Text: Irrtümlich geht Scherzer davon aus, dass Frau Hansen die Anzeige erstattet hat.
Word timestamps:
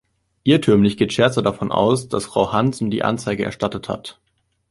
Irrtümlich 0.43 0.97
geht 0.97 1.13
Scherzer 1.13 1.43
davon 1.43 1.71
aus, 1.71 2.07
dass 2.09 2.25
Frau 2.25 2.51
Hansen 2.51 2.89
die 2.89 3.03
Anzeige 3.03 3.43
erstattet 3.45 3.87
hat. 3.87 4.19